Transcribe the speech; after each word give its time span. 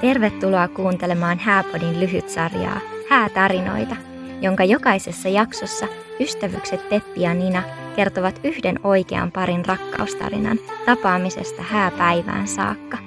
Tervetuloa 0.00 0.68
kuuntelemaan 0.68 1.38
Hääpodin 1.38 2.00
lyhytsarjaa 2.00 2.80
Häätarinoita, 3.10 3.96
jonka 4.40 4.64
jokaisessa 4.64 5.28
jaksossa 5.28 5.86
ystävykset 6.20 6.88
Peppi 6.88 7.20
ja 7.20 7.34
Nina 7.34 7.62
kertovat 7.96 8.40
yhden 8.44 8.80
oikean 8.84 9.32
parin 9.32 9.64
rakkaustarinan 9.66 10.58
tapaamisesta 10.86 11.62
hääpäivään 11.62 12.48
saakka. 12.48 12.98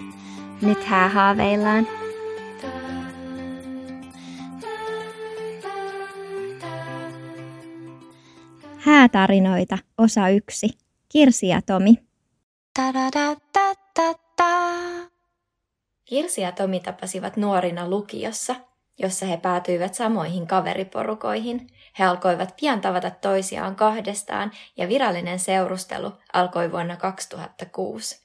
Nyt 0.61 0.83
hää 0.83 1.09
haaveillaan. 1.09 1.87
Häätarinoita, 8.77 9.77
osa 9.97 10.29
yksi. 10.29 10.69
Kirsi 11.09 11.47
ja 11.47 11.61
Tomi. 11.61 11.95
Kirsi 16.11 16.41
ja 16.41 16.51
Tomi 16.51 16.79
tapasivat 16.79 17.37
nuorina 17.37 17.89
lukiossa, 17.89 18.55
jossa 18.99 19.25
he 19.25 19.37
päätyivät 19.37 19.93
samoihin 19.93 20.47
kaveriporukoihin. 20.47 21.67
He 21.99 22.05
alkoivat 22.05 22.53
pian 22.59 22.81
tavata 22.81 23.11
toisiaan 23.11 23.75
kahdestaan 23.75 24.51
ja 24.77 24.87
virallinen 24.87 25.39
seurustelu 25.39 26.11
alkoi 26.33 26.71
vuonna 26.71 26.97
2006. 26.97 28.21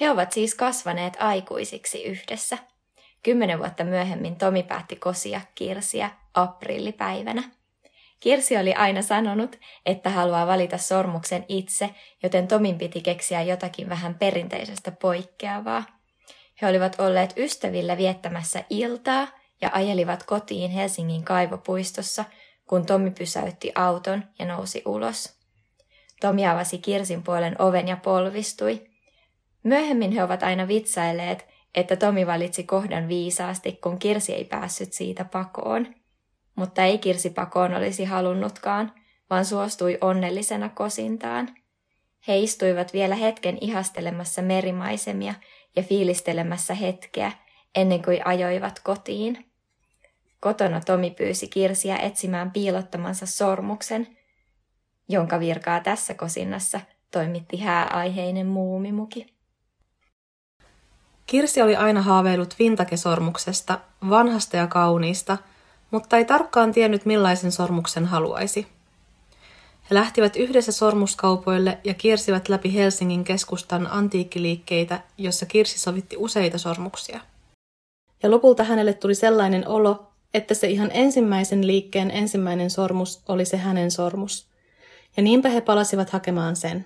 He 0.00 0.10
ovat 0.10 0.32
siis 0.32 0.54
kasvaneet 0.54 1.16
aikuisiksi 1.20 2.04
yhdessä. 2.04 2.58
Kymmenen 3.22 3.58
vuotta 3.58 3.84
myöhemmin 3.84 4.36
Tomi 4.36 4.62
päätti 4.62 4.96
kosia 4.96 5.40
Kirsiä 5.54 6.10
aprillipäivänä. 6.34 7.42
Kirsi 8.20 8.56
oli 8.56 8.74
aina 8.74 9.02
sanonut, 9.02 9.58
että 9.86 10.10
haluaa 10.10 10.46
valita 10.46 10.78
sormuksen 10.78 11.44
itse, 11.48 11.90
joten 12.22 12.48
Tomin 12.48 12.78
piti 12.78 13.00
keksiä 13.00 13.42
jotakin 13.42 13.88
vähän 13.88 14.14
perinteisestä 14.14 14.90
poikkeavaa. 14.90 16.03
He 16.62 16.66
olivat 16.66 17.00
olleet 17.00 17.34
ystävillä 17.36 17.96
viettämässä 17.96 18.64
iltaa 18.70 19.28
ja 19.60 19.70
ajelivat 19.72 20.22
kotiin 20.22 20.70
Helsingin 20.70 21.24
kaivopuistossa, 21.24 22.24
kun 22.66 22.86
Tomi 22.86 23.10
pysäytti 23.10 23.72
auton 23.74 24.24
ja 24.38 24.46
nousi 24.46 24.82
ulos. 24.86 25.38
Tomi 26.20 26.46
avasi 26.46 26.78
Kirsin 26.78 27.22
puolen 27.22 27.60
oven 27.62 27.88
ja 27.88 27.96
polvistui. 27.96 28.86
Myöhemmin 29.62 30.12
he 30.12 30.22
ovat 30.22 30.42
aina 30.42 30.68
vitsailleet, 30.68 31.46
että 31.74 31.96
Tomi 31.96 32.26
valitsi 32.26 32.64
kohdan 32.64 33.08
viisaasti, 33.08 33.72
kun 33.72 33.98
Kirsi 33.98 34.34
ei 34.34 34.44
päässyt 34.44 34.92
siitä 34.92 35.24
pakoon. 35.24 35.94
Mutta 36.56 36.82
ei 36.82 36.98
Kirsi 36.98 37.30
pakoon 37.30 37.74
olisi 37.74 38.04
halunnutkaan, 38.04 38.92
vaan 39.30 39.44
suostui 39.44 39.98
onnellisena 40.00 40.68
kosintaan. 40.68 41.54
He 42.28 42.38
istuivat 42.38 42.92
vielä 42.92 43.14
hetken 43.14 43.58
ihastelemassa 43.60 44.42
merimaisemia 44.42 45.34
ja 45.76 45.82
fiilistelemässä 45.82 46.74
hetkeä 46.74 47.32
ennen 47.74 48.02
kuin 48.02 48.26
ajoivat 48.26 48.80
kotiin. 48.84 49.50
Kotona 50.40 50.80
Tomi 50.80 51.10
pyysi 51.10 51.48
Kirsiä 51.48 51.96
etsimään 51.96 52.50
piilottamansa 52.50 53.26
sormuksen, 53.26 54.16
jonka 55.08 55.40
virkaa 55.40 55.80
tässä 55.80 56.14
kosinnassa 56.14 56.80
toimitti 57.10 57.56
hääaiheinen 57.56 58.46
muumimuki. 58.46 59.34
Kirsi 61.26 61.62
oli 61.62 61.76
aina 61.76 62.02
haaveillut 62.02 62.54
vintakesormuksesta, 62.58 63.80
vanhasta 64.08 64.56
ja 64.56 64.66
kauniista, 64.66 65.38
mutta 65.90 66.16
ei 66.16 66.24
tarkkaan 66.24 66.72
tiennyt 66.72 67.06
millaisen 67.06 67.52
sormuksen 67.52 68.04
haluaisi. 68.04 68.73
He 69.90 69.94
lähtivät 69.94 70.36
yhdessä 70.36 70.72
sormuskaupoille 70.72 71.78
ja 71.84 71.94
kiersivät 71.94 72.48
läpi 72.48 72.74
Helsingin 72.74 73.24
keskustan 73.24 73.88
antiikkiliikkeitä, 73.90 75.00
jossa 75.18 75.46
Kirsi 75.46 75.78
sovitti 75.78 76.16
useita 76.16 76.58
sormuksia. 76.58 77.20
Ja 78.22 78.30
lopulta 78.30 78.64
hänelle 78.64 78.92
tuli 78.92 79.14
sellainen 79.14 79.68
olo, 79.68 80.06
että 80.34 80.54
se 80.54 80.68
ihan 80.68 80.90
ensimmäisen 80.92 81.66
liikkeen 81.66 82.10
ensimmäinen 82.10 82.70
sormus 82.70 83.22
oli 83.28 83.44
se 83.44 83.56
hänen 83.56 83.90
sormus. 83.90 84.46
Ja 85.16 85.22
niinpä 85.22 85.48
he 85.48 85.60
palasivat 85.60 86.10
hakemaan 86.10 86.56
sen. 86.56 86.84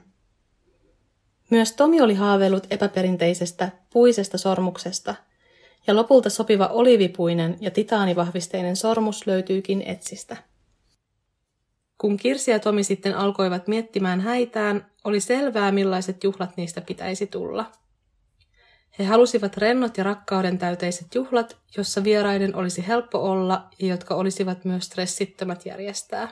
Myös 1.51 1.73
Tomi 1.73 2.01
oli 2.01 2.15
haaveillut 2.15 2.67
epäperinteisestä 2.71 3.71
puisesta 3.91 4.39
sormuksesta, 4.39 5.15
ja 5.87 5.97
lopulta 5.97 6.31
sopiva 6.31 6.67
olivipuinen 6.67 7.57
ja 7.61 7.71
titaanivahvisteinen 7.71 8.77
sormus 8.77 9.27
löytyykin 9.27 9.83
etsistä. 9.83 10.37
Kun 11.99 12.17
Kirsi 12.17 12.51
ja 12.51 12.59
Tomi 12.59 12.85
sitten 12.85 13.17
alkoivat 13.17 13.69
miettimään 13.69 14.21
häitään, 14.21 14.91
oli 15.05 15.21
selvää 15.21 15.73
millaiset 15.73 16.25
juhlat 16.25 16.57
niistä 16.57 16.81
pitäisi 16.81 17.27
tulla. 17.27 17.73
He 18.99 19.05
halusivat 19.05 19.57
rennot 19.57 19.99
ja 19.99 20.05
rakkauden 20.05 20.59
täyteiset 20.59 21.15
juhlat, 21.15 21.57
jossa 21.77 22.05
vieraiden 22.05 22.57
olisi 22.57 22.87
helppo 22.87 23.19
olla 23.19 23.69
ja 23.79 23.89
jotka 23.89 24.15
olisivat 24.15 24.65
myös 24.65 24.85
stressittömät 24.85 25.67
järjestää. 25.67 26.29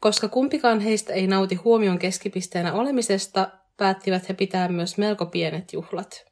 Koska 0.00 0.28
kumpikaan 0.28 0.80
heistä 0.80 1.12
ei 1.12 1.26
nauti 1.26 1.54
huomion 1.54 1.98
keskipisteenä 1.98 2.72
olemisesta, 2.72 3.50
päättivät 3.76 4.28
he 4.28 4.34
pitää 4.34 4.68
myös 4.68 4.98
melko 4.98 5.26
pienet 5.26 5.72
juhlat. 5.72 6.24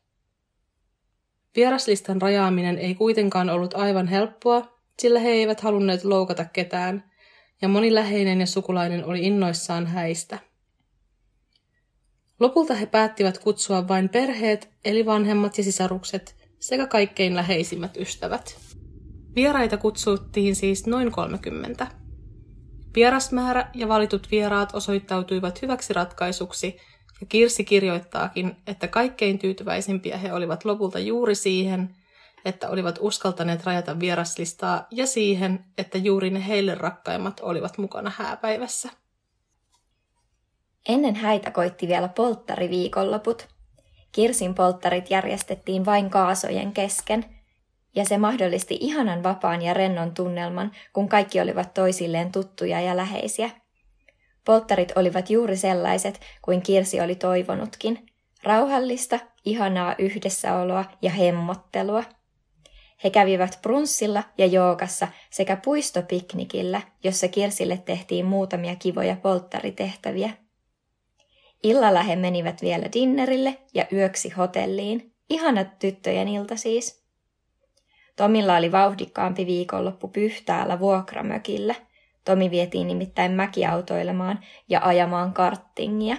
Vieraslistan 1.56 2.22
rajaaminen 2.22 2.78
ei 2.78 2.94
kuitenkaan 2.94 3.50
ollut 3.50 3.74
aivan 3.74 4.06
helppoa, 4.06 4.78
sillä 4.98 5.20
he 5.20 5.28
eivät 5.28 5.60
halunneet 5.60 6.04
loukata 6.04 6.44
ketään– 6.44 7.04
ja 7.62 7.68
moni 7.68 7.94
läheinen 7.94 8.40
ja 8.40 8.46
sukulainen 8.46 9.04
oli 9.04 9.22
innoissaan 9.22 9.86
häistä. 9.86 10.38
Lopulta 12.40 12.74
he 12.74 12.86
päättivät 12.86 13.38
kutsua 13.38 13.88
vain 13.88 14.08
perheet, 14.08 14.70
eli 14.84 15.06
vanhemmat 15.06 15.58
ja 15.58 15.64
sisarukset, 15.64 16.36
sekä 16.58 16.86
kaikkein 16.86 17.36
läheisimmät 17.36 17.96
ystävät. 17.96 18.58
Vieraita 19.34 19.76
kutsuttiin 19.76 20.56
siis 20.56 20.86
noin 20.86 21.12
30. 21.12 21.86
Vierasmäärä 22.94 23.70
ja 23.74 23.88
valitut 23.88 24.30
vieraat 24.30 24.74
osoittautuivat 24.74 25.62
hyväksi 25.62 25.92
ratkaisuksi, 25.92 26.76
ja 27.20 27.26
Kirsi 27.26 27.64
kirjoittaakin, 27.64 28.56
että 28.66 28.88
kaikkein 28.88 29.38
tyytyväisimpiä 29.38 30.18
he 30.18 30.32
olivat 30.32 30.64
lopulta 30.64 30.98
juuri 30.98 31.34
siihen, 31.34 31.94
että 32.46 32.68
olivat 32.68 32.98
uskaltaneet 33.00 33.64
rajata 33.64 34.00
vieraslistaa 34.00 34.86
ja 34.90 35.06
siihen, 35.06 35.64
että 35.78 35.98
juuri 35.98 36.30
ne 36.30 36.46
heille 36.46 36.74
rakkaimmat 36.74 37.40
olivat 37.40 37.78
mukana 37.78 38.12
hääpäivässä. 38.16 38.88
Ennen 40.88 41.14
häitä 41.14 41.50
koitti 41.50 41.88
vielä 41.88 42.08
polttariviikonloput. 42.08 43.48
Kirsin 44.12 44.54
polttarit 44.54 45.10
järjestettiin 45.10 45.84
vain 45.84 46.10
kaasojen 46.10 46.72
kesken, 46.72 47.24
ja 47.94 48.04
se 48.04 48.18
mahdollisti 48.18 48.78
ihanan 48.80 49.22
vapaan 49.22 49.62
ja 49.62 49.74
rennon 49.74 50.14
tunnelman, 50.14 50.72
kun 50.92 51.08
kaikki 51.08 51.40
olivat 51.40 51.74
toisilleen 51.74 52.32
tuttuja 52.32 52.80
ja 52.80 52.96
läheisiä. 52.96 53.50
Polttarit 54.44 54.92
olivat 54.96 55.30
juuri 55.30 55.56
sellaiset 55.56 56.20
kuin 56.42 56.62
Kirsi 56.62 57.00
oli 57.00 57.14
toivonutkin. 57.14 58.06
Rauhallista, 58.42 59.18
ihanaa 59.44 59.94
yhdessäoloa 59.98 60.84
ja 61.02 61.10
hemmottelua– 61.10 62.04
he 63.04 63.10
kävivät 63.10 63.58
brunssilla 63.62 64.22
ja 64.38 64.46
joogassa 64.46 65.08
sekä 65.30 65.56
puistopiknikillä, 65.56 66.82
jossa 67.04 67.28
Kirsille 67.28 67.82
tehtiin 67.84 68.26
muutamia 68.26 68.76
kivoja 68.76 69.16
polttaritehtäviä. 69.16 70.30
Illalla 71.62 72.02
he 72.02 72.16
menivät 72.16 72.62
vielä 72.62 72.86
dinnerille 72.92 73.58
ja 73.74 73.86
yöksi 73.92 74.30
hotelliin. 74.30 75.12
Ihanat 75.30 75.78
tyttöjen 75.78 76.28
ilta 76.28 76.56
siis. 76.56 77.06
Tomilla 78.16 78.56
oli 78.56 78.72
vauhdikkaampi 78.72 79.46
viikonloppu 79.46 80.08
Pyhtäällä 80.08 80.78
vuokramökillä. 80.78 81.74
Tomi 82.24 82.50
vietiin 82.50 82.86
nimittäin 82.86 83.32
mäkiautoilemaan 83.32 84.40
ja 84.68 84.80
ajamaan 84.84 85.32
karttingia. 85.32 86.16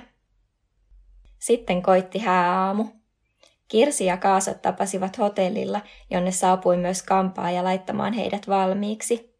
Sitten 1.39 1.81
koitti 1.81 2.19
hääaamu. 2.19 2.85
Kirsi 3.67 4.05
ja 4.05 4.17
Kaasot 4.17 4.61
tapasivat 4.61 5.17
hotellilla, 5.17 5.81
jonne 6.11 6.31
saapui 6.31 6.77
myös 6.77 7.03
kampaa 7.03 7.51
ja 7.51 7.63
laittamaan 7.63 8.13
heidät 8.13 8.47
valmiiksi. 8.47 9.37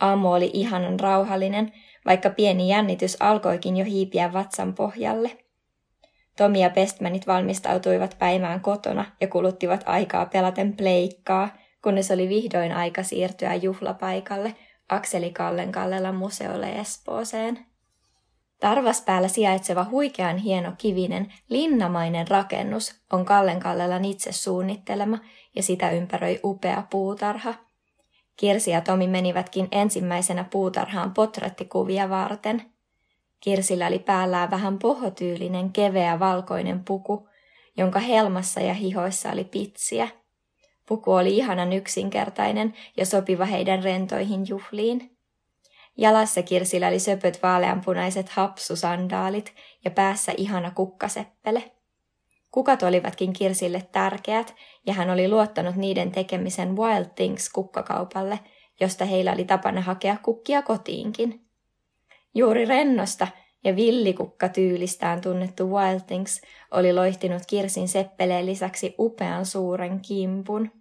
Aamu 0.00 0.32
oli 0.32 0.50
ihanan 0.52 1.00
rauhallinen, 1.00 1.72
vaikka 2.06 2.30
pieni 2.30 2.68
jännitys 2.68 3.16
alkoikin 3.20 3.76
jo 3.76 3.84
hiipiä 3.84 4.32
vatsan 4.32 4.74
pohjalle. 4.74 5.30
Tomi 6.36 6.62
ja 6.62 6.70
Pestmanit 6.70 7.26
valmistautuivat 7.26 8.16
päivään 8.18 8.60
kotona 8.60 9.04
ja 9.20 9.28
kuluttivat 9.28 9.82
aikaa 9.86 10.26
pelaten 10.26 10.76
pleikkaa, 10.76 11.48
kunnes 11.82 12.10
oli 12.10 12.28
vihdoin 12.28 12.72
aika 12.72 13.02
siirtyä 13.02 13.54
juhlapaikalle 13.54 14.54
Akseli 14.88 15.30
Kallen 15.30 15.72
Kallelan 15.72 16.14
museolle 16.14 16.72
Espooseen. 16.72 17.69
Tarvaspäällä 18.60 19.28
sijaitseva 19.28 19.86
huikean 19.90 20.36
hieno 20.36 20.72
kivinen, 20.78 21.32
linnamainen 21.48 22.28
rakennus 22.28 22.94
on 23.12 23.24
Kallen 23.24 23.60
Kallelan 23.60 24.04
itse 24.04 24.32
suunnittelema 24.32 25.18
ja 25.56 25.62
sitä 25.62 25.90
ympäröi 25.90 26.40
upea 26.44 26.82
puutarha. 26.90 27.54
Kirsi 28.36 28.70
ja 28.70 28.80
Tomi 28.80 29.06
menivätkin 29.06 29.68
ensimmäisenä 29.72 30.44
puutarhaan 30.44 31.14
potrettikuvia 31.14 32.10
varten. 32.10 32.62
Kirsillä 33.40 33.86
oli 33.86 33.98
päällään 33.98 34.50
vähän 34.50 34.78
pohotyylinen 34.78 35.72
keveä 35.72 36.18
valkoinen 36.18 36.84
puku, 36.84 37.28
jonka 37.76 37.98
helmassa 37.98 38.60
ja 38.60 38.74
hihoissa 38.74 39.30
oli 39.30 39.44
pitsiä. 39.44 40.08
Puku 40.86 41.12
oli 41.12 41.36
ihanan 41.36 41.72
yksinkertainen 41.72 42.74
ja 42.96 43.06
sopiva 43.06 43.44
heidän 43.44 43.82
rentoihin 43.82 44.48
juhliin. 44.48 45.16
Jalassa 46.00 46.42
Kirsillä 46.42 46.88
oli 46.88 46.98
söpöt 46.98 47.42
vaaleanpunaiset 47.42 48.28
hapsusandaalit 48.28 49.54
ja 49.84 49.90
päässä 49.90 50.32
ihana 50.36 50.70
kukkaseppele. 50.70 51.72
Kukat 52.50 52.82
olivatkin 52.82 53.32
Kirsille 53.32 53.88
tärkeät, 53.92 54.54
ja 54.86 54.94
hän 54.94 55.10
oli 55.10 55.28
luottanut 55.28 55.76
niiden 55.76 56.12
tekemisen 56.12 56.76
Wild 56.76 57.06
Things 57.16 57.48
kukkakaupalle, 57.48 58.38
josta 58.80 59.04
heillä 59.04 59.32
oli 59.32 59.44
tapana 59.44 59.80
hakea 59.80 60.16
kukkia 60.22 60.62
kotiinkin. 60.62 61.46
Juuri 62.34 62.64
rennosta 62.64 63.28
ja 63.64 63.76
villikukka 63.76 64.48
tyylistään 64.48 65.20
tunnettu 65.20 65.70
Wild 65.70 66.00
Things 66.06 66.40
oli 66.70 66.92
loihtinut 66.92 67.42
Kirsin 67.46 67.88
seppeleen 67.88 68.46
lisäksi 68.46 68.94
upean 68.98 69.46
suuren 69.46 70.00
kimpun. 70.00 70.79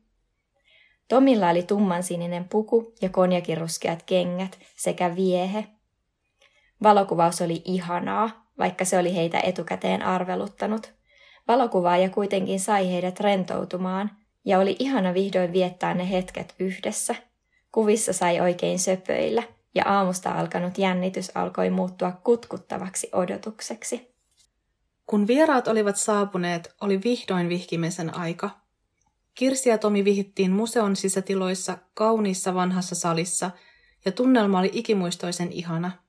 Tomilla 1.10 1.50
oli 1.50 1.64
tummansininen 1.64 2.50
puku 2.50 2.94
ja 3.02 3.10
konjakiruskeat 3.10 4.04
kengät 4.04 4.60
sekä 4.78 5.16
viehe. 5.16 5.66
Valokuvaus 6.84 7.42
oli 7.42 7.62
ihanaa, 7.66 8.50
vaikka 8.58 8.86
se 8.86 8.98
oli 8.98 9.16
heitä 9.16 9.40
etukäteen 9.40 10.04
arveluttanut. 10.04 10.94
Valokuvaaja 11.48 12.10
kuitenkin 12.10 12.60
sai 12.60 12.92
heidät 12.92 13.20
rentoutumaan, 13.20 14.12
ja 14.46 14.60
oli 14.60 14.76
ihana 14.80 15.14
vihdoin 15.14 15.54
viettää 15.54 15.94
ne 15.94 16.12
hetket 16.12 16.56
yhdessä. 16.60 17.16
Kuvissa 17.72 18.14
sai 18.14 18.40
oikein 18.40 18.80
söpöillä, 18.80 19.44
ja 19.76 19.84
aamusta 19.86 20.32
alkanut 20.32 20.78
jännitys 20.78 21.32
alkoi 21.36 21.70
muuttua 21.70 22.12
kutkuttavaksi 22.12 23.10
odotukseksi. 23.12 24.16
Kun 25.06 25.28
vieraat 25.28 25.68
olivat 25.68 25.96
saapuneet, 25.96 26.76
oli 26.82 27.04
vihdoin 27.04 27.50
vihkimisen 27.50 28.18
aika. 28.18 28.50
Kirsi 29.40 29.70
ja 29.70 29.78
Tomi 29.78 30.06
vihittiin 30.06 30.52
museon 30.52 30.96
sisätiloissa 30.96 31.78
kauniissa 31.94 32.54
vanhassa 32.54 32.96
salissa, 32.96 33.52
ja 34.06 34.12
tunnelma 34.12 34.60
oli 34.60 34.70
ikimuistoisen 34.74 35.52
ihana– 35.52 35.92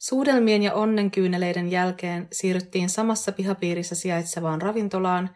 Suudelmien 0.00 0.62
ja 0.62 0.74
onnenkyyneleiden 0.74 1.70
jälkeen 1.70 2.28
siirryttiin 2.32 2.88
samassa 2.88 3.32
pihapiirissä 3.32 3.94
sijaitsevaan 3.94 4.62
ravintolaan, 4.62 5.30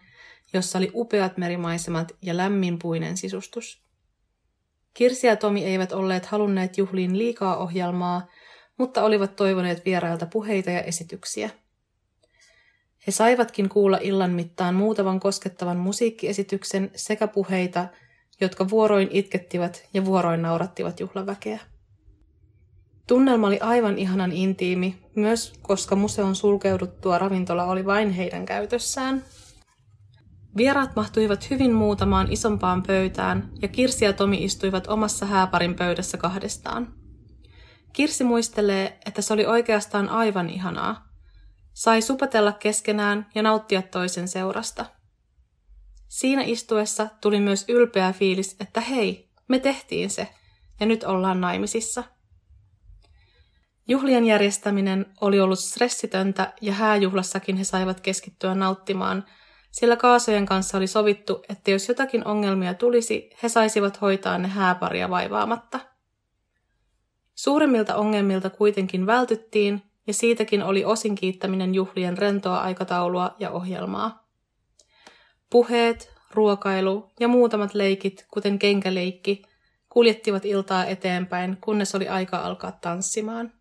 jossa 0.52 0.78
oli 0.78 0.90
upeat 0.94 1.36
merimaisemat 1.36 2.12
ja 2.22 2.36
lämminpuinen 2.36 3.16
sisustus. 3.16 3.82
Kirsi 4.94 5.26
ja 5.26 5.36
Tomi 5.36 5.64
eivät 5.64 5.92
olleet 5.92 6.26
halunneet 6.26 6.78
juhliin 6.78 7.18
liikaa 7.18 7.56
ohjelmaa, 7.56 8.26
mutta 8.78 9.02
olivat 9.02 9.36
toivoneet 9.36 9.84
vierailta 9.84 10.26
puheita 10.26 10.70
ja 10.70 10.82
esityksiä. 10.82 11.50
He 13.06 13.12
saivatkin 13.12 13.68
kuulla 13.68 13.98
illan 14.02 14.30
mittaan 14.30 14.74
muutaman 14.74 15.20
koskettavan 15.20 15.76
musiikkiesityksen 15.76 16.90
sekä 16.96 17.26
puheita, 17.26 17.86
jotka 18.40 18.70
vuoroin 18.70 19.08
itkettivät 19.10 19.88
ja 19.94 20.04
vuoroin 20.04 20.42
naurattivat 20.42 21.00
juhlaväkeä. 21.00 21.60
Tunnelma 23.06 23.46
oli 23.46 23.60
aivan 23.60 23.98
ihanan 23.98 24.32
intiimi, 24.32 24.98
myös 25.14 25.52
koska 25.62 25.96
museon 25.96 26.36
sulkeuduttua 26.36 27.18
ravintola 27.18 27.64
oli 27.64 27.84
vain 27.84 28.10
heidän 28.10 28.46
käytössään. 28.46 29.24
Vieraat 30.56 30.96
mahtuivat 30.96 31.50
hyvin 31.50 31.72
muutamaan 31.72 32.32
isompaan 32.32 32.82
pöytään, 32.82 33.50
ja 33.62 33.68
Kirsi 33.68 34.04
ja 34.04 34.12
Tomi 34.12 34.44
istuivat 34.44 34.86
omassa 34.86 35.26
hääparin 35.26 35.74
pöydässä 35.74 36.16
kahdestaan. 36.18 36.94
Kirsi 37.92 38.24
muistelee, 38.24 38.98
että 39.06 39.22
se 39.22 39.32
oli 39.32 39.46
oikeastaan 39.46 40.08
aivan 40.08 40.50
ihanaa. 40.50 41.03
Sai 41.74 42.02
supatella 42.02 42.52
keskenään 42.52 43.26
ja 43.34 43.42
nauttia 43.42 43.82
toisen 43.82 44.28
seurasta. 44.28 44.86
Siinä 46.08 46.42
istuessa 46.42 47.08
tuli 47.20 47.40
myös 47.40 47.64
ylpeä 47.68 48.12
fiilis, 48.12 48.56
että 48.60 48.80
hei, 48.80 49.30
me 49.48 49.58
tehtiin 49.58 50.10
se, 50.10 50.28
ja 50.80 50.86
nyt 50.86 51.04
ollaan 51.04 51.40
naimisissa– 51.40 52.04
Juhlien 53.88 54.24
järjestäminen 54.24 55.06
oli 55.20 55.40
ollut 55.40 55.58
stressitöntä 55.58 56.52
ja 56.60 56.72
hääjuhlassakin 56.72 57.56
he 57.56 57.64
saivat 57.64 58.00
keskittyä 58.00 58.54
nauttimaan, 58.54 59.24
sillä 59.70 59.96
kaasojen 59.96 60.46
kanssa 60.46 60.78
oli 60.78 60.86
sovittu, 60.86 61.42
että 61.48 61.70
jos 61.70 61.88
jotakin 61.88 62.26
ongelmia 62.26 62.74
tulisi, 62.74 63.30
he 63.42 63.48
saisivat 63.48 64.00
hoitaa 64.00 64.38
ne 64.38 64.48
hääparia 64.48 65.10
vaivaamatta. 65.10 65.80
Suuremmilta 67.34 67.96
ongelmilta 67.96 68.50
kuitenkin 68.50 69.06
vältyttiin, 69.06 69.82
ja 70.06 70.14
siitäkin 70.14 70.62
oli 70.62 70.84
osin 70.84 71.14
kiittäminen 71.14 71.74
juhlien 71.74 72.18
rentoa 72.18 72.58
aikataulua 72.58 73.34
ja 73.38 73.50
ohjelmaa. 73.50 74.28
Puheet, 75.50 76.14
ruokailu 76.30 77.10
ja 77.20 77.28
muutamat 77.28 77.74
leikit, 77.74 78.26
kuten 78.30 78.58
kenkäleikki, 78.58 79.42
kuljettivat 79.88 80.44
iltaa 80.44 80.84
eteenpäin, 80.84 81.58
kunnes 81.60 81.94
oli 81.94 82.08
aika 82.08 82.38
alkaa 82.38 82.72
tanssimaan. 82.72 83.52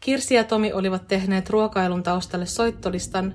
Kirsi 0.00 0.34
ja 0.34 0.44
Tomi 0.44 0.72
olivat 0.72 1.08
tehneet 1.08 1.50
ruokailun 1.50 2.02
taustalle 2.02 2.46
soittolistan, 2.46 3.34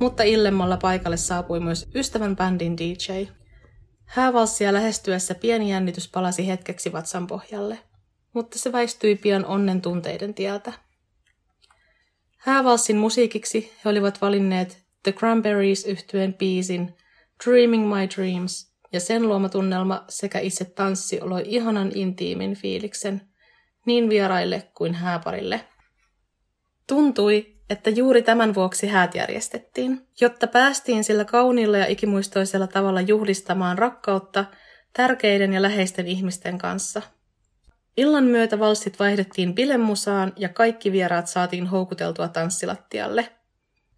mutta 0.00 0.22
illemmalla 0.22 0.76
paikalle 0.76 1.16
saapui 1.16 1.60
myös 1.60 1.88
ystävän 1.94 2.36
bändin 2.36 2.76
DJ. 2.76 3.24
Häävalssia 4.04 4.72
lähestyessä 4.72 5.34
pieni 5.34 5.70
jännitys 5.70 6.08
palasi 6.08 6.48
hetkeksi 6.48 6.92
vatsan 6.92 7.26
pohjalle, 7.26 7.78
mutta 8.32 8.58
se 8.58 8.72
väistyi 8.72 9.16
pian 9.16 9.46
onnen 9.46 9.82
tunteiden 9.82 10.34
tieltä. 10.34 10.72
Häävalssin 12.44 12.96
musiikiksi 12.96 13.72
he 13.84 13.90
olivat 13.90 14.20
valinneet 14.22 14.84
The 15.02 15.12
Cranberries 15.12 15.86
yhtyeen 15.86 16.34
biisin 16.34 16.94
Dreaming 17.44 17.88
My 17.88 18.08
Dreams, 18.16 18.72
ja 18.92 19.00
sen 19.00 19.28
luoma 19.28 19.48
tunnelma 19.48 20.04
sekä 20.08 20.38
itse 20.38 20.64
tanssi 20.64 21.20
oloi 21.20 21.42
ihanan 21.46 21.92
intiimin 21.94 22.54
fiiliksen, 22.54 23.20
niin 23.86 24.10
vieraille 24.10 24.70
kuin 24.74 24.94
hääparille– 24.94 25.60
Tuntui, 26.86 27.56
että 27.70 27.90
juuri 27.90 28.22
tämän 28.22 28.54
vuoksi 28.54 28.86
häät 28.86 29.14
järjestettiin, 29.14 30.06
jotta 30.20 30.46
päästiin 30.46 31.04
sillä 31.04 31.24
kauniilla 31.24 31.78
ja 31.78 31.86
ikimuistoisella 31.86 32.66
tavalla 32.66 33.00
juhlistamaan 33.00 33.78
rakkautta 33.78 34.44
tärkeiden 34.92 35.52
ja 35.52 35.62
läheisten 35.62 36.06
ihmisten 36.06 36.58
kanssa. 36.58 37.02
Illan 37.96 38.24
myötä 38.24 38.58
valssit 38.58 38.98
vaihdettiin 38.98 39.54
bilemusaan 39.54 40.32
ja 40.36 40.48
kaikki 40.48 40.92
vieraat 40.92 41.26
saatiin 41.26 41.66
houkuteltua 41.66 42.28
tanssilattialle. 42.28 43.28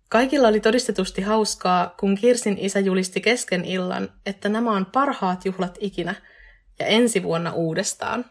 Kaikilla 0.09 0.49
oli 0.49 0.61
todistetusti 0.61 1.23
hauskaa, 1.23 1.95
kun 2.01 2.15
Kirsin 2.15 2.59
isä 2.61 2.81
julisti 2.81 3.21
kesken 3.21 3.65
illan, 3.65 4.09
että 4.27 4.49
nämä 4.49 4.73
on 4.73 4.87
parhaat 4.87 5.45
juhlat 5.45 5.79
ikinä 5.81 6.15
ja 6.79 6.87
ensi 6.87 7.23
vuonna 7.23 7.53
uudestaan. 7.53 8.25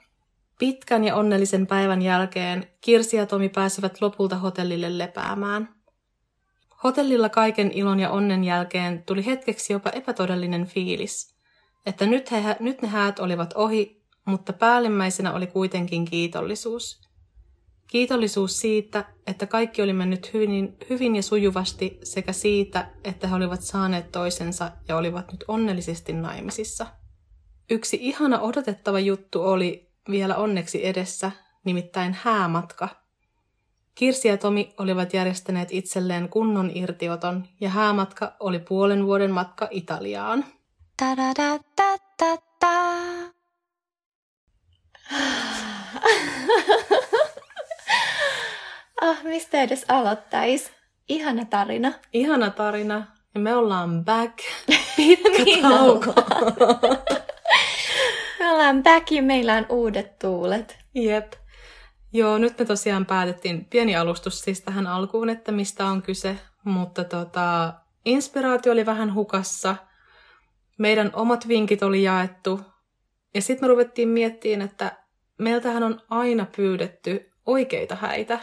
Pitkän 0.60 1.04
ja 1.04 1.16
onnellisen 1.16 1.68
päivän 1.68 2.01
jälkeen 2.01 2.68
Kirsi 2.82 3.18
ja 3.18 3.25
Tomi 3.25 3.50
pääsivät 3.50 4.01
lopulta 4.01 4.36
hotellille 4.36 4.98
lepäämään. 4.98 5.75
Hotellilla 6.84 7.30
kaiken 7.30 7.72
ilon 7.72 8.00
ja 8.00 8.10
onnen 8.10 8.44
jälkeen 8.44 9.04
tuli 9.04 9.25
hetkeksi 9.25 9.74
jopa 9.74 9.90
epätodellinen 9.90 10.66
fiilis, 10.66 11.36
että 11.86 12.06
nyt, 12.06 12.32
he, 12.32 12.56
nyt 12.60 12.82
ne 12.82 12.88
häät 12.88 13.20
olivat 13.20 13.54
ohi, 13.54 14.05
mutta 14.25 14.53
päällimmäisenä 14.53 15.34
oli 15.34 15.48
kuitenkin 15.48 16.05
kiitollisuus. 16.05 17.01
Kiitollisuus 17.88 18.60
siitä, 18.60 19.05
että 19.27 19.48
kaikki 19.48 19.82
oli 19.82 19.94
mennyt 19.94 20.34
hyvin, 20.34 20.77
hyvin 20.89 21.15
ja 21.15 21.24
sujuvasti 21.24 22.00
sekä 22.03 22.34
siitä, 22.34 22.91
että 23.03 23.27
he 23.27 23.36
olivat 23.36 23.62
saaneet 23.62 24.12
toisensa 24.12 24.72
ja 24.88 24.98
olivat 24.98 25.32
nyt 25.32 25.44
onnellisesti 25.48 26.13
naimisissa. 26.13 26.88
Yksi 27.70 27.98
ihana 28.01 28.39
odotettava 28.39 29.00
juttu 29.00 29.41
oli, 29.41 29.91
vielä 30.10 30.36
onneksi 30.36 30.86
edessä, 30.86 31.32
nimittäin 31.63 32.17
häämatka. 32.22 32.89
Kirsi 33.96 34.27
ja 34.27 34.38
Tomi 34.38 34.74
olivat 34.77 35.13
järjestäneet 35.13 35.70
itselleen 35.72 36.29
kunnon 36.29 36.72
irtioton 36.74 37.48
ja 37.62 37.70
häämatka 37.70 38.36
oli 38.39 38.60
puolen 38.60 39.05
vuoden 39.05 39.32
matka 39.32 39.67
Italiaan. 39.72 40.46
Ah, 49.02 49.24
mistä 49.24 49.62
edes 49.62 49.86
aloittais? 49.88 50.72
Ihana 51.10 51.46
tarina. 51.46 51.92
Ihana 52.14 52.50
tarina. 52.50 53.08
Ja 53.34 53.40
me 53.40 53.56
ollaan 53.56 54.06
back. 54.06 54.38
Pitkä 54.96 55.44
niin 55.44 55.62
tauko. 55.62 56.14
Me 58.40 58.52
ollaan 58.52 58.84
back 58.84 59.12
ja 59.12 59.22
meillä 59.22 59.54
on 59.54 59.66
uudet 59.70 60.20
tuulet. 60.20 60.78
Jep. 60.96 61.34
Joo, 62.14 62.38
nyt 62.38 62.60
me 62.60 62.66
tosiaan 62.66 63.06
päätettiin 63.06 63.66
pieni 63.66 63.96
alustus 63.96 64.42
siis 64.42 64.62
tähän 64.62 64.88
alkuun, 64.88 65.30
että 65.30 65.52
mistä 65.52 65.86
on 65.86 66.02
kyse, 66.02 66.38
mutta 66.64 67.04
tota, 67.04 67.74
inspiraatio 68.06 68.72
oli 68.72 68.86
vähän 68.86 69.14
hukassa. 69.14 69.76
Meidän 70.78 71.10
omat 71.14 71.48
vinkit 71.48 71.84
oli 71.84 72.04
jaettu. 72.04 72.62
Ja 73.36 73.42
sitten 73.42 73.63
me 73.63 73.68
ruvettiin 73.68 74.10
miettimään, 74.10 74.70
että 74.70 74.92
meiltähän 75.38 75.84
on 75.84 76.01
aina 76.10 76.46
pyydetty 76.56 77.30
oikeita 77.46 77.96
häitä. 77.96 78.39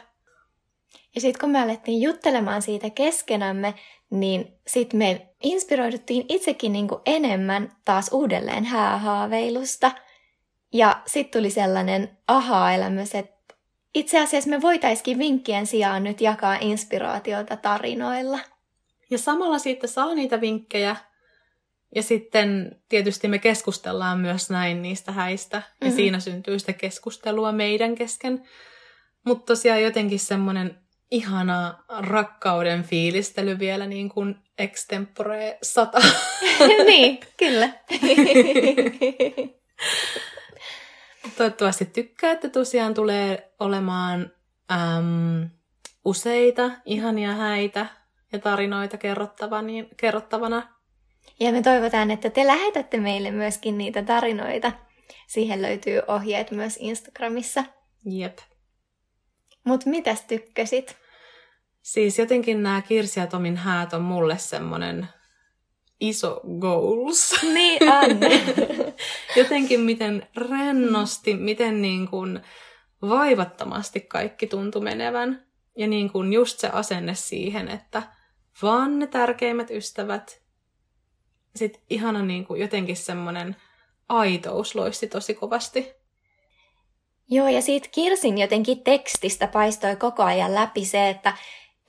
Ja 1.14 1.20
sitten 1.20 1.40
kun 1.40 1.50
me 1.50 1.62
alettiin 1.62 2.02
juttelemaan 2.02 2.62
siitä 2.62 2.90
keskenämme, 2.90 3.74
niin 4.10 4.58
sitten 4.66 4.98
me 4.98 5.28
inspiroiduttiin 5.42 6.24
itsekin 6.28 6.72
niin 6.72 6.88
kuin 6.88 7.00
enemmän 7.06 7.72
taas 7.84 8.08
uudelleen 8.12 8.64
häähaaveilusta. 8.64 9.92
Ja 10.72 11.02
sitten 11.06 11.40
tuli 11.40 11.50
sellainen 11.50 12.18
aha-elämys, 12.28 13.14
että 13.14 13.54
itse 13.94 14.20
asiassa 14.20 14.50
me 14.50 14.62
voitaisiin 14.62 15.18
vinkkien 15.18 15.66
sijaan 15.66 16.04
nyt 16.04 16.20
jakaa 16.20 16.56
inspiraatiota 16.60 17.56
tarinoilla. 17.56 18.38
Ja 19.10 19.18
samalla 19.18 19.58
siitä 19.58 19.86
saa 19.86 20.14
niitä 20.14 20.40
vinkkejä. 20.40 20.96
Ja 21.94 22.02
sitten 22.02 22.76
tietysti 22.88 23.28
me 23.28 23.38
keskustellaan 23.38 24.18
myös 24.18 24.50
näin 24.50 24.82
niistä 24.82 25.12
häistä. 25.12 25.56
Ja 25.56 25.62
mm-hmm. 25.80 25.96
siinä 25.96 26.20
syntyy 26.20 26.58
sitä 26.58 26.72
keskustelua 26.72 27.52
meidän 27.52 27.94
kesken. 27.94 28.42
Mutta 29.26 29.46
tosiaan 29.46 29.82
jotenkin 29.82 30.18
semmoinen 30.18 30.78
ihana 31.10 31.84
rakkauden 31.88 32.82
fiilistely 32.82 33.58
vielä 33.58 33.86
niin 33.86 34.08
kuin 34.08 34.34
extempore 34.58 35.58
sata. 35.62 35.98
niin, 36.86 37.20
kyllä. 37.36 37.68
Toivottavasti 41.36 41.84
tykkäätte. 41.84 42.48
Tosiaan 42.48 42.94
tulee 42.94 43.52
olemaan 43.60 44.32
äm, 44.72 45.50
useita 46.04 46.70
ihania 46.84 47.32
häitä 47.32 47.86
ja 48.32 48.38
tarinoita 48.38 48.96
kerrottava, 48.96 49.62
niin, 49.62 49.88
kerrottavana. 49.96 50.81
Ja 51.40 51.52
me 51.52 51.62
toivotaan, 51.62 52.10
että 52.10 52.30
te 52.30 52.46
lähetätte 52.46 52.96
meille 52.96 53.30
myöskin 53.30 53.78
niitä 53.78 54.02
tarinoita. 54.02 54.72
Siihen 55.26 55.62
löytyy 55.62 56.02
ohjeet 56.06 56.50
myös 56.50 56.76
Instagramissa. 56.80 57.64
Jep. 58.04 58.38
Mutta 59.64 59.90
mitäs 59.90 60.20
tykkäsit? 60.20 60.96
Siis 61.82 62.18
jotenkin 62.18 62.62
nämä 62.62 62.82
Kirsi 62.82 63.20
ja 63.20 63.26
Tomin 63.26 63.56
häät 63.56 63.92
on 63.92 64.02
mulle 64.02 64.38
semmoinen 64.38 65.08
iso 66.00 66.40
goals. 66.60 67.42
Niin 67.42 67.82
on. 67.88 68.10
jotenkin 69.36 69.80
miten 69.80 70.26
rennosti, 70.36 71.34
miten 71.34 71.82
niin 71.82 72.08
kuin 72.08 72.40
vaivattomasti 73.02 74.00
kaikki 74.00 74.46
tuntui 74.46 74.82
menevän. 74.82 75.46
Ja 75.76 75.86
niin 75.86 76.10
kuin 76.12 76.32
just 76.32 76.58
se 76.58 76.68
asenne 76.68 77.14
siihen, 77.14 77.68
että 77.68 78.02
vaan 78.62 78.98
ne 78.98 79.06
tärkeimmät 79.06 79.70
ystävät. 79.70 80.41
Sitten 81.56 81.82
ihana 81.90 82.22
niin 82.22 82.46
kuin 82.46 82.60
jotenkin 82.60 82.96
semmoinen 82.96 83.56
aitous 84.08 84.74
loisti 84.74 85.08
tosi 85.08 85.34
kovasti. 85.34 85.92
Joo, 87.30 87.48
ja 87.48 87.62
siitä 87.62 87.88
Kirsin 87.92 88.38
jotenkin 88.38 88.84
tekstistä 88.84 89.46
paistoi 89.46 89.96
koko 89.96 90.22
ajan 90.22 90.54
läpi 90.54 90.84
se, 90.84 91.08
että 91.08 91.32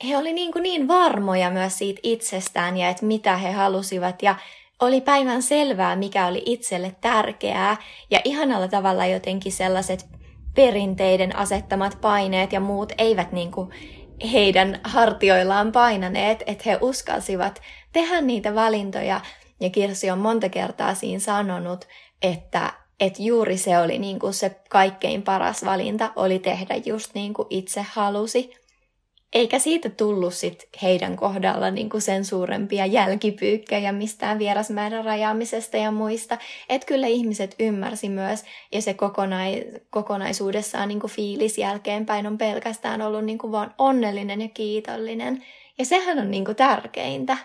he 0.08 0.16
oli 0.16 0.32
niin, 0.32 0.52
kuin 0.52 0.62
niin 0.62 0.88
varmoja 0.88 1.50
myös 1.50 1.78
siitä 1.78 2.00
itsestään 2.02 2.76
ja 2.76 2.88
että 2.88 3.06
mitä 3.06 3.36
he 3.36 3.52
halusivat 3.52 4.22
ja 4.22 4.34
oli 4.80 5.00
päivän 5.00 5.42
selvää, 5.42 5.96
mikä 5.96 6.26
oli 6.26 6.42
itselle 6.46 6.96
tärkeää 7.00 7.76
ja 8.10 8.20
ihanalla 8.24 8.68
tavalla 8.68 9.06
jotenkin 9.06 9.52
sellaiset 9.52 10.06
perinteiden 10.54 11.36
asettamat 11.36 11.98
paineet 12.00 12.52
ja 12.52 12.60
muut 12.60 12.92
eivät 12.98 13.32
niin 13.32 13.50
kuin 13.50 13.70
heidän 14.32 14.80
hartioillaan 14.84 15.72
painaneet, 15.72 16.42
että 16.46 16.64
he 16.66 16.78
uskalsivat 16.80 17.62
tehdä 17.92 18.20
niitä 18.20 18.54
valintoja. 18.54 19.20
Ja 19.60 19.70
Kirsi 19.70 20.10
on 20.10 20.18
monta 20.18 20.48
kertaa 20.48 20.94
siinä 20.94 21.18
sanonut, 21.18 21.84
että, 22.22 22.72
että 23.00 23.22
juuri 23.22 23.56
se 23.56 23.78
oli 23.78 23.98
niin 23.98 24.18
kuin 24.18 24.34
se 24.34 24.56
kaikkein 24.70 25.22
paras 25.22 25.64
valinta, 25.64 26.12
oli 26.16 26.38
tehdä 26.38 26.74
just 26.84 27.14
niin 27.14 27.34
kuin 27.34 27.46
itse 27.50 27.86
halusi. 27.92 28.64
Eikä 29.32 29.58
siitä 29.58 29.88
tullut 29.88 30.34
sit 30.34 30.68
heidän 30.82 31.16
kohdalla 31.16 31.70
niin 31.70 31.90
kuin 31.90 32.00
sen 32.00 32.24
suurempia 32.24 32.86
jälkipyykkejä 32.86 33.92
mistään 33.92 34.38
vierasmäärän 34.38 35.04
rajaamisesta 35.04 35.76
ja 35.76 35.90
muista. 35.90 36.38
Että 36.68 36.86
kyllä 36.86 37.06
ihmiset 37.06 37.54
ymmärsi 37.58 38.08
myös, 38.08 38.44
ja 38.72 38.82
se 38.82 38.92
kokonai- 38.94 39.80
kokonaisuudessaan 39.90 40.88
niin 40.88 41.00
kuin 41.00 41.10
fiilis 41.10 41.58
jälkeenpäin 41.58 42.26
on 42.26 42.38
pelkästään 42.38 43.02
ollut 43.02 43.24
niin 43.24 43.38
kuin 43.38 43.52
vaan 43.52 43.74
onnellinen 43.78 44.40
ja 44.40 44.48
kiitollinen. 44.48 45.44
Ja 45.78 45.84
sehän 45.84 46.18
on 46.18 46.30
niin 46.30 46.44
kuin 46.44 46.56
tärkeintä. 46.56 47.36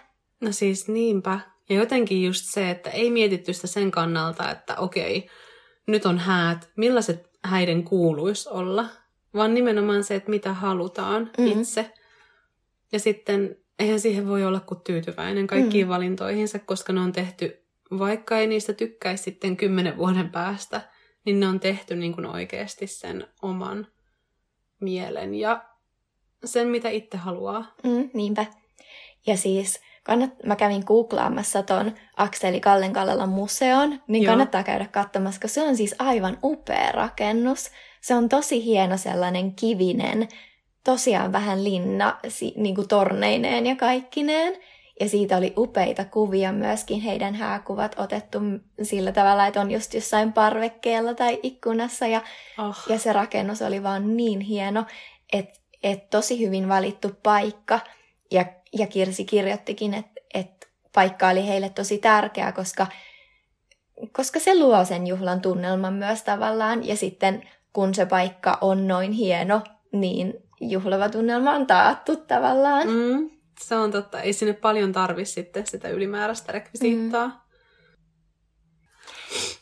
No 0.41 0.51
siis 0.51 0.87
niinpä. 0.87 1.39
Ja 1.69 1.75
jotenkin 1.75 2.23
just 2.23 2.45
se, 2.45 2.69
että 2.69 2.89
ei 2.89 3.11
mietitty 3.11 3.53
sitä 3.53 3.67
sen 3.67 3.91
kannalta, 3.91 4.51
että 4.51 4.75
okei, 4.75 5.29
nyt 5.87 6.05
on 6.05 6.17
häät, 6.19 6.69
millaiset 6.75 7.29
häiden 7.43 7.83
kuuluisi 7.83 8.49
olla, 8.49 8.85
vaan 9.33 9.53
nimenomaan 9.53 10.03
se, 10.03 10.15
että 10.15 10.29
mitä 10.29 10.53
halutaan 10.53 11.31
mm-hmm. 11.37 11.61
itse. 11.61 11.93
Ja 12.91 12.99
sitten 12.99 13.57
eihän 13.79 13.99
siihen 13.99 14.27
voi 14.27 14.45
olla 14.45 14.59
kuin 14.59 14.81
tyytyväinen 14.81 15.47
kaikkiin 15.47 15.85
mm-hmm. 15.85 15.93
valintoihinsa, 15.93 16.59
koska 16.59 16.93
ne 16.93 16.99
on 16.99 17.11
tehty, 17.11 17.65
vaikka 17.99 18.37
ei 18.37 18.47
niistä 18.47 18.73
tykkäisi 18.73 19.23
sitten 19.23 19.57
kymmenen 19.57 19.97
vuoden 19.97 20.29
päästä, 20.29 20.81
niin 21.25 21.39
ne 21.39 21.47
on 21.47 21.59
tehty 21.59 21.95
niin 21.95 22.13
kuin 22.13 22.25
oikeasti 22.25 22.87
sen 22.87 23.27
oman 23.41 23.87
mielen 24.79 25.35
ja 25.35 25.65
sen, 26.45 26.67
mitä 26.67 26.89
itse 26.89 27.17
haluaa. 27.17 27.75
Mm, 27.83 28.09
niinpä. 28.13 28.45
Ja 29.27 29.37
siis 29.37 29.81
kannat, 30.09 30.43
mä 30.45 30.55
kävin 30.55 30.83
googlaamassa 30.85 31.63
ton 31.63 31.91
Akseli 32.17 32.59
Kallenkallelan 32.59 33.29
museon, 33.29 34.01
niin 34.07 34.23
Joo. 34.23 34.31
kannattaa 34.31 34.63
käydä 34.63 34.87
katsomassa, 34.91 35.41
koska 35.41 35.53
se 35.53 35.67
on 35.67 35.77
siis 35.77 35.95
aivan 35.99 36.37
upea 36.43 36.91
rakennus. 36.91 37.71
Se 38.01 38.15
on 38.15 38.29
tosi 38.29 38.65
hieno 38.65 38.97
sellainen 38.97 39.55
kivinen, 39.55 40.27
tosiaan 40.83 41.31
vähän 41.31 41.63
linna 41.63 42.17
niin 42.55 42.75
kuin 42.75 42.87
torneineen 42.87 43.65
ja 43.65 43.75
kaikkineen. 43.75 44.57
Ja 44.99 45.09
siitä 45.09 45.37
oli 45.37 45.53
upeita 45.57 46.05
kuvia 46.05 46.51
myöskin 46.51 47.01
heidän 47.01 47.35
hääkuvat 47.35 47.95
otettu 47.99 48.39
sillä 48.81 49.11
tavalla, 49.11 49.47
että 49.47 49.61
on 49.61 49.71
just 49.71 49.93
jossain 49.93 50.33
parvekkeella 50.33 51.13
tai 51.13 51.39
ikkunassa. 51.43 52.07
Ja, 52.07 52.21
oh. 52.57 52.77
ja 52.89 52.99
se 52.99 53.13
rakennus 53.13 53.61
oli 53.61 53.83
vaan 53.83 54.17
niin 54.17 54.39
hieno, 54.39 54.85
että 55.33 55.59
et 55.83 56.09
tosi 56.09 56.45
hyvin 56.45 56.69
valittu 56.69 57.11
paikka. 57.23 57.79
Ja, 58.31 58.45
ja 58.73 58.87
Kirsi 58.87 59.25
kirjoittikin, 59.25 59.93
että 59.93 60.21
et 60.33 60.69
paikka 60.93 61.29
oli 61.29 61.47
heille 61.47 61.69
tosi 61.69 61.97
tärkeä, 61.97 62.51
koska, 62.51 62.87
koska 64.11 64.39
se 64.39 64.59
luo 64.59 64.85
sen 64.85 65.07
juhlan 65.07 65.41
tunnelman 65.41 65.93
myös 65.93 66.23
tavallaan. 66.23 66.87
Ja 66.87 66.95
sitten 66.95 67.49
kun 67.73 67.95
se 67.95 68.05
paikka 68.05 68.57
on 68.61 68.87
noin 68.87 69.11
hieno, 69.11 69.61
niin 69.91 70.33
juhlava 70.61 71.09
tunnelma 71.09 71.51
on 71.51 71.67
taattu 71.67 72.15
tavallaan. 72.15 72.87
Mm, 72.87 73.29
se 73.61 73.75
on 73.75 73.91
totta. 73.91 74.21
Ei 74.21 74.33
sinne 74.33 74.53
paljon 74.53 74.91
tarvi 74.91 75.25
sitten 75.25 75.67
sitä 75.67 75.89
ylimääräistä 75.89 76.51
rekvisiittaa. 76.51 77.27
Mm. 77.27 77.33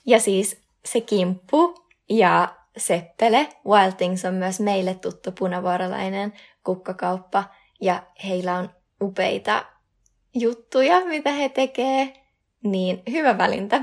Ja 0.05 0.19
siis 0.19 0.61
se 0.85 1.01
kimppu 1.01 1.75
ja 2.09 2.55
seppele. 2.77 3.49
Wild 3.67 3.93
Things 3.93 4.25
on 4.25 4.33
myös 4.33 4.59
meille 4.59 4.95
tuttu 4.95 5.31
punavuorolainen 5.31 6.33
kukkakauppa. 6.63 7.43
Ja 7.81 8.03
heillä 8.27 8.55
on 8.55 8.69
upeita 9.01 9.65
juttuja, 10.33 11.05
mitä 11.05 11.31
he 11.31 11.49
tekee. 11.49 12.13
Niin 12.63 13.03
hyvä 13.11 13.37
valinta. 13.37 13.81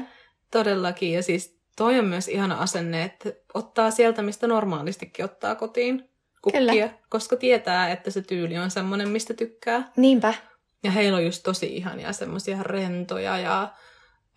Todellakin. 0.50 1.12
Ja 1.12 1.22
siis 1.22 1.58
toi 1.76 1.98
on 1.98 2.04
myös 2.04 2.28
ihana 2.28 2.54
asenne, 2.54 3.02
että 3.02 3.32
ottaa 3.54 3.90
sieltä, 3.90 4.22
mistä 4.22 4.46
normaalistikin 4.46 5.24
ottaa 5.24 5.54
kotiin 5.54 6.08
kukkia, 6.42 6.60
Kyllä. 6.60 6.88
koska 7.08 7.36
tietää, 7.36 7.90
että 7.90 8.10
se 8.10 8.22
tyyli 8.22 8.58
on 8.58 8.70
semmoinen, 8.70 9.08
mistä 9.08 9.34
tykkää. 9.34 9.92
Niinpä. 9.96 10.34
Ja 10.82 10.90
heillä 10.90 11.16
on 11.16 11.24
just 11.24 11.42
tosi 11.42 11.76
ihania 11.76 12.12
semmoisia 12.12 12.62
rentoja 12.62 13.38
ja 13.38 13.72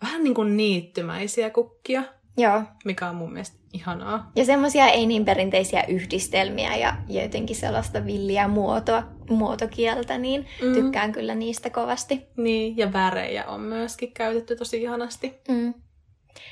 vähän 0.02 0.24
niin 0.24 0.34
kuin 0.34 0.56
niittymäisiä 0.56 1.50
kukkia. 1.50 2.02
Joo. 2.38 2.62
Mikä 2.84 3.08
on 3.08 3.16
mun 3.16 3.32
mielestä 3.32 3.56
ihanaa. 3.72 4.30
Ja 4.36 4.44
semmoisia 4.44 4.86
ei 4.86 5.06
niin 5.06 5.24
perinteisiä 5.24 5.84
yhdistelmiä 5.88 6.76
ja, 6.76 6.96
jotenkin 7.08 7.56
sellaista 7.56 8.06
villiä 8.06 8.48
muotoa, 8.48 9.02
muotokieltä, 9.30 10.18
niin 10.18 10.46
mm. 10.62 10.74
tykkään 10.74 11.12
kyllä 11.12 11.34
niistä 11.34 11.70
kovasti. 11.70 12.26
Niin, 12.36 12.76
ja 12.76 12.92
värejä 12.92 13.44
on 13.44 13.60
myöskin 13.60 14.12
käytetty 14.12 14.56
tosi 14.56 14.82
ihanasti. 14.82 15.34
Mm. 15.48 15.74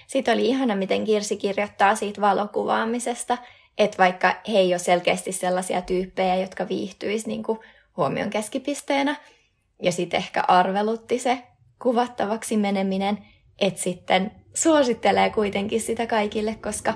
Sitten 0.07 0.35
oli 0.35 0.47
ihana, 0.47 0.77
miten 0.77 1.05
Kirsi 1.05 1.37
kirjoittaa 1.37 1.95
siitä 1.95 2.21
valokuvaamisesta, 2.21 3.39
että 3.79 3.99
vaikka 3.99 4.29
he 4.49 4.59
ei 4.59 4.73
ole 4.73 4.79
selkeästi 4.79 5.33
sellaisia 5.33 5.83
tyyppejä, 5.83 6.37
jotka 6.37 6.69
viihtyisi 6.69 7.29
niin 7.29 7.43
kuin 7.43 7.59
huomion 7.97 8.31
keskipisteenä, 8.31 9.17
ja 9.83 9.93
sitten 9.93 10.19
ehkä 10.19 10.45
arvelutti 10.49 11.19
se 11.19 11.43
kuvattavaksi 11.83 12.57
meneminen, 12.57 13.19
että 13.59 13.81
sitten 13.81 14.31
suosittelee 14.57 15.31
kuitenkin 15.31 15.81
sitä 15.81 16.07
kaikille, 16.07 16.55
koska 16.55 16.95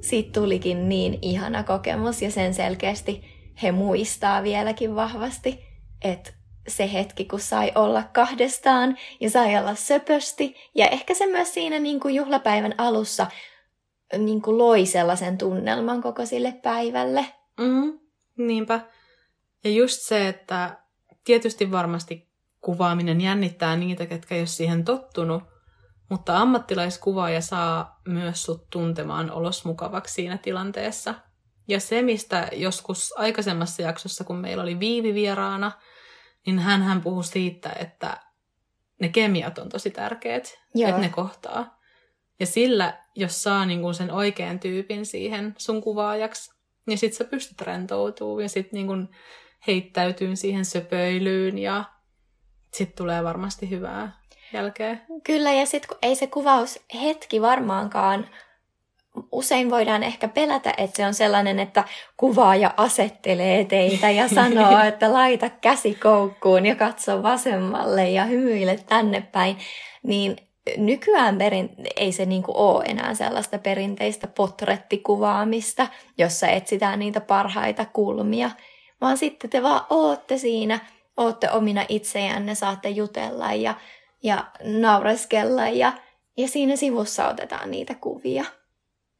siitä 0.00 0.40
tulikin 0.40 0.88
niin 0.88 1.18
ihana 1.22 1.62
kokemus 1.62 2.22
ja 2.22 2.30
sen 2.30 2.54
selkeästi 2.54 3.24
he 3.62 3.72
muistaa 3.72 4.42
vieläkin 4.42 4.94
vahvasti, 4.94 5.64
että 6.04 6.32
se 6.68 6.92
hetki, 6.92 7.24
kun 7.24 7.40
sai 7.40 7.72
olla 7.74 8.02
kahdestaan 8.02 8.98
ja 9.20 9.30
sai 9.30 9.58
olla 9.58 9.74
söpösti. 9.74 10.54
Ja 10.74 10.88
ehkä 10.88 11.14
se 11.14 11.26
myös 11.26 11.54
siinä 11.54 11.78
niin 11.78 12.00
kuin 12.00 12.14
juhlapäivän 12.14 12.74
alussa 12.78 13.26
niin 14.18 14.42
kuin 14.42 14.58
loi 14.58 14.86
sellaisen 14.86 15.38
tunnelman 15.38 16.02
koko 16.02 16.26
sille 16.26 16.52
päivälle. 16.62 17.26
Mm, 17.60 17.98
niinpä. 18.38 18.80
Ja 19.64 19.70
just 19.70 20.00
se, 20.00 20.28
että 20.28 20.78
tietysti 21.24 21.70
varmasti 21.70 22.28
kuvaaminen 22.60 23.20
jännittää 23.20 23.76
niitä, 23.76 24.06
ketkä 24.06 24.34
ei 24.34 24.40
ole 24.40 24.46
siihen 24.46 24.84
tottunut, 24.84 25.42
mutta 26.10 26.38
ammattilaiskuvaaja 26.38 27.40
saa 27.40 28.00
myös 28.08 28.42
sut 28.42 28.70
tuntemaan 28.70 29.30
olos 29.30 29.64
mukavaksi 29.64 30.14
siinä 30.14 30.38
tilanteessa. 30.38 31.14
Ja 31.68 31.80
se, 31.80 32.02
mistä 32.02 32.48
joskus 32.52 33.14
aikaisemmassa 33.16 33.82
jaksossa, 33.82 34.24
kun 34.24 34.36
meillä 34.36 34.62
oli 34.62 34.80
Viivi 34.80 35.14
vieraana, 35.14 35.72
niin 36.46 36.58
hän, 36.58 36.82
hän 36.82 37.00
puhui 37.00 37.24
siitä, 37.24 37.72
että 37.78 38.20
ne 39.00 39.08
kemiat 39.08 39.58
on 39.58 39.68
tosi 39.68 39.90
tärkeät, 39.90 40.58
Joo. 40.74 40.88
että 40.88 41.00
ne 41.00 41.08
kohtaa. 41.08 41.80
Ja 42.40 42.46
sillä, 42.46 42.98
jos 43.14 43.42
saa 43.42 43.66
niin 43.66 43.80
kuin 43.80 43.94
sen 43.94 44.10
oikean 44.10 44.60
tyypin 44.60 45.06
siihen 45.06 45.54
sun 45.58 45.80
kuvaajaksi, 45.80 46.54
niin 46.86 46.98
sit 46.98 47.14
sä 47.14 47.24
pystyt 47.24 47.60
rentoutumaan 47.60 48.42
ja 48.42 48.48
sit 48.48 48.72
niin 48.72 48.86
kuin 48.86 49.08
heittäytyyn 49.66 50.36
siihen 50.36 50.64
söpöilyyn 50.64 51.58
ja 51.58 51.84
sit 52.74 52.94
tulee 52.94 53.24
varmasti 53.24 53.70
hyvää 53.70 54.19
jälkeen. 54.52 55.02
Kyllä, 55.24 55.52
ja 55.52 55.66
sitten 55.66 55.88
kun 55.88 55.98
ei 56.02 56.14
se 56.14 56.26
kuvaus 56.26 56.80
hetki 57.02 57.42
varmaankaan 57.42 58.26
usein 59.32 59.70
voidaan 59.70 60.02
ehkä 60.02 60.28
pelätä, 60.28 60.74
että 60.76 60.96
se 60.96 61.06
on 61.06 61.14
sellainen, 61.14 61.58
että 61.58 61.84
kuvaaja 62.16 62.74
asettelee 62.76 63.64
teitä 63.64 64.10
ja 64.10 64.28
sanoo, 64.34 64.80
että 64.80 65.12
laita 65.12 65.50
käsi 65.50 65.94
koukkuun 65.94 66.66
ja 66.66 66.74
katso 66.74 67.22
vasemmalle 67.22 68.10
ja 68.10 68.24
hymyile 68.24 68.78
tänne 68.88 69.20
päin. 69.32 69.58
Niin 70.02 70.36
nykyään 70.76 71.38
perin, 71.38 71.70
ei 71.96 72.12
se 72.12 72.26
niinku 72.26 72.52
ole 72.54 72.84
enää 72.84 73.14
sellaista 73.14 73.58
perinteistä 73.58 74.26
potrettikuvaamista, 74.26 75.86
jossa 76.18 76.48
etsitään 76.48 76.98
niitä 76.98 77.20
parhaita 77.20 77.84
kulmia, 77.84 78.50
vaan 79.00 79.16
sitten 79.16 79.50
te 79.50 79.62
vaan 79.62 79.86
ootte 79.90 80.38
siinä, 80.38 80.78
ootte 81.16 81.50
omina 81.50 81.84
itsejänne, 81.88 82.54
saatte 82.54 82.88
jutella 82.88 83.52
ja, 83.52 83.74
ja 84.22 84.50
naureskella 84.80 85.68
ja, 85.68 85.92
ja 86.36 86.48
siinä 86.48 86.76
sivussa 86.76 87.28
otetaan 87.28 87.70
niitä 87.70 87.94
kuvia. 87.94 88.44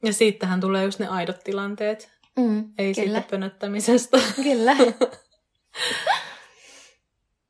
Ja 0.03 0.13
siitähän 0.13 0.61
tulee 0.61 0.83
just 0.83 0.99
ne 0.99 1.07
aidot 1.07 1.39
tilanteet. 1.43 2.11
Mm, 2.37 2.73
Ei 2.77 2.93
kyllä. 2.93 3.07
siitä 3.19 3.29
pönöttämisestä. 3.31 4.17
Kyllä. 4.35 4.75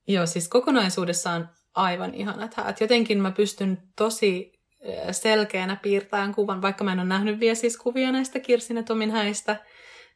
Joo, 0.08 0.26
siis 0.26 0.48
kokonaisuudessaan 0.48 1.50
aivan 1.76 2.14
ihanat 2.14 2.54
häät. 2.54 2.82
Jotenkin 2.82 3.22
mä 3.22 3.32
pystyn 3.32 3.78
tosi 3.96 4.62
selkeänä 5.12 5.76
piirtämään 5.76 6.36
kuvan, 6.36 6.62
vaikka 6.62 6.84
mä 6.84 6.92
en 6.92 7.00
ole 7.00 7.08
nähnyt 7.08 7.40
vielä 7.40 7.56
siis 7.56 7.78
kuvia 7.78 8.12
näistä 8.12 8.40
Kirsin 8.40 8.78
ja 8.78 8.84
Tomin 8.84 9.12
häistä, 9.12 9.66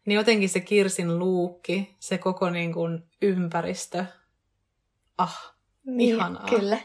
niin 0.06 0.15
jotenkin 0.15 0.50
se 0.50 0.60
Kirsin 0.60 1.20
luukki, 1.20 1.96
se 2.00 2.18
koko 2.18 2.50
niin 2.50 2.74
kuin 2.74 3.04
ympäristö, 3.22 4.06
ah, 5.18 5.56
niin, 5.86 6.15
ihanaa. 6.15 6.48
Kyllä. 6.50 6.77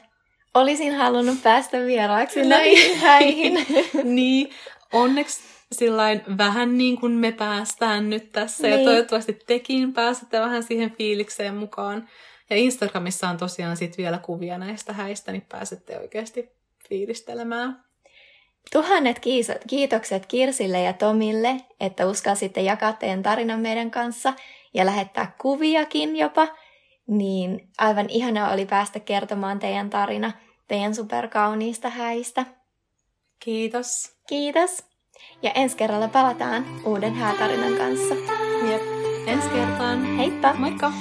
Olisin 0.54 0.94
halunnut 0.94 1.42
päästä 1.42 1.78
vieraaksi 1.78 2.42
näihin 2.42 2.98
häihin. 2.98 3.66
niin, 4.16 4.50
onneksi 4.92 5.40
sillain 5.72 6.22
vähän 6.38 6.78
niin 6.78 7.00
kuin 7.00 7.12
me 7.12 7.32
päästään 7.32 8.10
nyt 8.10 8.32
tässä 8.32 8.66
niin. 8.66 8.78
ja 8.78 8.84
toivottavasti 8.84 9.38
tekin 9.46 9.92
pääsette 9.92 10.40
vähän 10.40 10.62
siihen 10.62 10.90
fiilikseen 10.90 11.54
mukaan. 11.54 12.08
Ja 12.50 12.56
Instagramissa 12.56 13.28
on 13.28 13.36
tosiaan 13.36 13.76
sit 13.76 13.98
vielä 13.98 14.18
kuvia 14.18 14.58
näistä 14.58 14.92
häistä, 14.92 15.32
niin 15.32 15.46
pääsette 15.48 15.98
oikeasti 15.98 16.48
fiilistelemään. 16.88 17.84
Tuhannet 18.72 19.20
kiitokset 19.68 20.26
Kirsille 20.26 20.80
ja 20.80 20.92
Tomille, 20.92 21.56
että 21.80 22.06
uskalsitte 22.06 22.60
jakaa 22.60 22.92
teidän 22.92 23.22
tarinan 23.22 23.60
meidän 23.60 23.90
kanssa 23.90 24.32
ja 24.74 24.86
lähettää 24.86 25.34
kuviakin 25.40 26.16
jopa. 26.16 26.48
Niin 27.10 27.68
aivan 27.78 28.06
ihanaa 28.08 28.52
oli 28.52 28.66
päästä 28.66 29.00
kertomaan 29.00 29.58
teidän 29.58 29.90
tarina 29.90 30.32
teidän 30.68 30.94
superkauniista 30.94 31.88
häistä. 31.88 32.46
Kiitos. 33.40 34.16
Kiitos. 34.28 34.84
Ja 35.42 35.50
ensi 35.50 35.76
kerralla 35.76 36.08
palataan 36.08 36.64
uuden 36.84 37.14
häätarinan 37.14 37.74
kanssa. 37.74 38.14
Jep. 38.70 38.82
Ensi 39.26 39.48
kertaan. 39.48 40.16
Heippa. 40.16 40.54
Moikka. 40.54 40.92